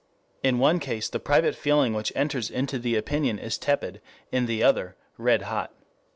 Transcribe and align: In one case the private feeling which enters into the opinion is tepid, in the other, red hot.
In 0.41 0.57
one 0.57 0.79
case 0.79 1.09
the 1.09 1.19
private 1.19 1.53
feeling 1.53 1.93
which 1.93 2.11
enters 2.15 2.49
into 2.49 2.79
the 2.79 2.95
opinion 2.95 3.37
is 3.37 3.59
tepid, 3.59 4.01
in 4.31 4.47
the 4.47 4.63
other, 4.63 4.95
red 5.19 5.43
hot. 5.43 5.75